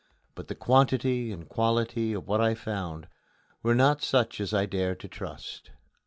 But 0.33 0.47
the 0.47 0.55
quantity 0.55 1.31
and 1.31 1.47
quality 1.47 2.13
of 2.13 2.27
what 2.27 2.41
I 2.41 2.55
found 2.55 3.07
were 3.61 3.75
not 3.75 4.01
such 4.01 4.41
as 4.41 4.51
I 4.51 4.65
dared 4.65 4.99
to 5.01 5.07
trust. 5.07 5.69